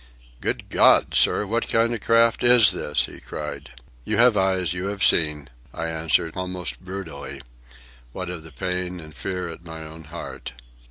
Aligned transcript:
"Good 0.41 0.69
God! 0.71 1.13
sir, 1.13 1.45
what 1.45 1.69
kind 1.69 1.85
of 1.93 1.97
a 1.97 1.99
craft 1.99 2.41
is 2.41 2.71
this?" 2.71 3.05
he 3.05 3.19
cried. 3.19 3.69
"You 4.03 4.17
have 4.17 4.35
eyes, 4.35 4.73
you 4.73 4.87
have 4.87 5.03
seen," 5.03 5.47
I 5.75 5.89
answered, 5.89 6.31
almost 6.35 6.83
brutally, 6.83 7.39
what 8.11 8.31
of 8.31 8.41
the 8.41 8.51
pain 8.51 8.99
and 8.99 9.15
fear 9.15 9.47
at 9.47 9.63
my 9.63 9.83
own 9.83 10.05
heart. 10.05 10.53